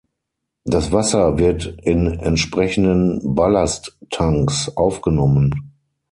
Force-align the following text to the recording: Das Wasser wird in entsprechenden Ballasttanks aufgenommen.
Das 0.63 0.91
Wasser 0.91 1.37
wird 1.37 1.75
in 1.83 2.07
entsprechenden 2.07 3.35
Ballasttanks 3.35 4.75
aufgenommen. 4.75 5.73